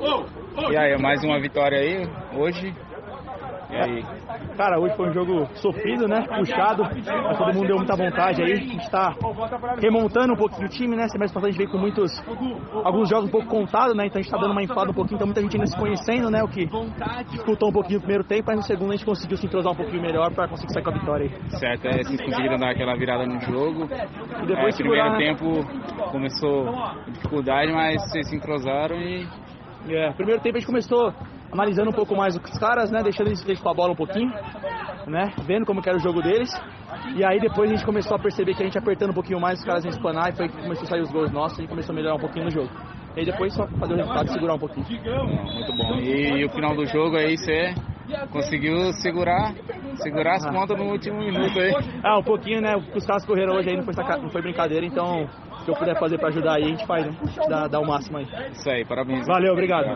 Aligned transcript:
E 0.00 0.76
aí, 0.78 0.96
mais 0.98 1.22
uma 1.22 1.38
vitória 1.38 1.78
aí 1.78 2.08
hoje. 2.34 2.74
E 3.70 3.76
aí? 3.76 4.02
Cara, 4.56 4.80
hoje 4.80 4.96
foi 4.96 5.10
um 5.10 5.12
jogo 5.12 5.46
sofrido, 5.56 6.08
né? 6.08 6.26
Puxado, 6.26 6.82
mas 6.82 7.38
todo 7.38 7.54
mundo 7.54 7.66
deu 7.66 7.76
muita 7.76 7.96
vontade 7.96 8.42
aí. 8.42 8.52
A 8.52 8.56
gente 8.56 8.90
tá 8.90 9.14
remontando 9.78 10.32
um 10.32 10.36
pouquinho 10.36 10.66
o 10.66 10.70
time, 10.70 10.96
né? 10.96 11.06
Semestre 11.08 11.34
passado 11.34 11.46
a 11.46 11.50
gente 11.50 11.58
veio 11.58 11.70
com 11.70 11.78
muitos. 11.78 12.10
alguns 12.82 13.10
jogos 13.10 13.28
um 13.28 13.30
pouco 13.30 13.46
contados, 13.46 13.94
né? 13.94 14.06
Então 14.06 14.18
a 14.18 14.22
gente 14.22 14.30
tá 14.30 14.38
dando 14.38 14.52
uma 14.52 14.62
inflada 14.62 14.90
um 14.90 14.94
pouquinho, 14.94 15.16
então 15.16 15.26
muita 15.26 15.42
gente 15.42 15.54
ainda 15.54 15.66
se 15.66 15.78
conhecendo, 15.78 16.30
né? 16.30 16.42
O 16.42 16.48
que 16.48 16.66
dificultou 17.30 17.68
um 17.68 17.72
pouquinho 17.72 17.96
no 17.96 18.00
primeiro 18.00 18.24
tempo, 18.24 18.44
mas 18.48 18.56
no 18.56 18.62
segundo 18.62 18.90
a 18.90 18.96
gente 18.96 19.04
conseguiu 19.04 19.36
se 19.36 19.46
entrosar 19.46 19.72
um 19.72 19.76
pouquinho 19.76 20.02
melhor 20.02 20.32
pra 20.32 20.48
conseguir 20.48 20.72
sair 20.72 20.82
com 20.82 20.90
a 20.90 20.94
vitória 20.94 21.26
aí. 21.26 21.50
Certo, 21.58 21.86
é, 21.86 22.02
vocês 22.02 22.20
conseguiram 22.20 22.56
dar 22.56 22.70
aquela 22.70 22.96
virada 22.96 23.26
no 23.26 23.38
jogo. 23.40 23.84
E 24.42 24.46
depois 24.46 24.74
é, 24.74 24.76
segurar, 24.78 25.10
primeiro 25.14 25.34
né? 25.34 25.62
tempo 25.62 26.10
começou 26.10 26.64
com 26.64 27.12
dificuldade, 27.12 27.72
mas 27.72 28.02
vocês 28.02 28.28
se 28.28 28.36
entrosaram 28.36 28.96
e 28.96 29.28
É, 29.88 30.12
primeiro 30.12 30.40
tempo 30.40 30.56
a 30.56 30.60
gente 30.60 30.66
começou 30.66 31.12
analisando 31.52 31.90
um 31.90 31.92
pouco 31.92 32.14
mais 32.14 32.36
os 32.36 32.58
caras, 32.58 32.90
né? 32.90 33.02
Deixando 33.02 33.28
eles, 33.28 33.44
eles 33.44 33.60
com 33.60 33.68
a 33.68 33.74
bola 33.74 33.92
um 33.92 33.96
pouquinho, 33.96 34.30
né? 35.06 35.32
Vendo 35.46 35.66
como 35.66 35.80
era 35.84 35.96
o 35.96 36.00
jogo 36.00 36.22
deles. 36.22 36.50
E 37.16 37.24
aí 37.24 37.40
depois 37.40 37.70
a 37.70 37.74
gente 37.74 37.84
começou 37.84 38.16
a 38.16 38.18
perceber 38.18 38.54
que 38.54 38.62
a 38.62 38.66
gente 38.66 38.78
apertando 38.78 39.10
um 39.10 39.14
pouquinho 39.14 39.40
mais 39.40 39.58
os 39.58 39.64
caras 39.64 39.84
iam 39.84 39.90
espanar 39.90 40.30
e 40.30 40.36
foi 40.36 40.48
que 40.48 40.56
começou 40.56 40.84
a 40.84 40.86
sair 40.86 41.00
os 41.00 41.10
gols 41.10 41.32
nossos 41.32 41.58
e 41.58 41.66
começou 41.66 41.92
a 41.92 41.96
melhorar 41.96 42.16
um 42.16 42.20
pouquinho 42.20 42.44
no 42.44 42.50
jogo. 42.50 42.70
E 43.16 43.20
aí 43.20 43.26
depois 43.26 43.52
só 43.54 43.66
fazer 43.66 43.94
o 43.94 43.96
resultado 43.96 44.26
e 44.28 44.32
segurar 44.32 44.54
um 44.54 44.58
pouquinho. 44.58 44.86
muito 44.86 45.76
bom. 45.76 45.96
E, 45.96 46.44
o 46.44 46.50
final 46.50 46.76
do 46.76 46.86
jogo 46.86 47.16
aí 47.16 47.36
você 47.36 47.74
conseguiu 48.30 48.92
segurar, 48.94 49.54
segurar 50.00 50.34
as 50.36 50.46
pontas 50.50 50.76
no 50.78 50.84
último 50.90 51.18
minuto 51.18 51.58
aí. 51.58 51.72
Ah, 52.02 52.18
um 52.18 52.22
pouquinho, 52.22 52.60
né? 52.60 52.76
Os 52.94 53.04
caras 53.06 53.24
correram 53.24 53.54
hoje 53.54 53.70
aí 53.70 53.76
não 53.76 53.84
foi, 53.84 53.94
saca- 53.94 54.16
não 54.18 54.30
foi 54.30 54.42
brincadeira, 54.42 54.84
então 54.86 55.24
o 55.24 55.64
que 55.64 55.70
eu 55.70 55.74
puder 55.76 55.98
fazer 55.98 56.18
pra 56.18 56.28
ajudar 56.28 56.54
aí, 56.54 56.64
a 56.64 56.68
gente 56.68 56.86
faz, 56.86 57.06
né? 57.06 57.12
Dá, 57.48 57.68
dá 57.68 57.80
o 57.80 57.86
máximo 57.86 58.18
aí. 58.18 58.26
Isso 58.52 58.68
aí, 58.70 58.84
parabéns. 58.84 59.26
Valeu, 59.26 59.52
obrigado. 59.52 59.86